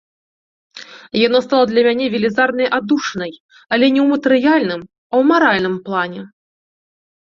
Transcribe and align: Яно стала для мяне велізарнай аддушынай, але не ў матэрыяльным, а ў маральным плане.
Яно 1.27 1.41
стала 1.47 1.65
для 1.73 1.81
мяне 1.89 2.05
велізарнай 2.15 2.67
аддушынай, 2.79 3.33
але 3.71 3.85
не 3.95 4.01
ў 4.07 4.09
матэрыяльным, 4.17 4.81
а 5.15 5.21
ў 5.23 5.33
маральным 5.33 5.75
плане. 5.89 6.21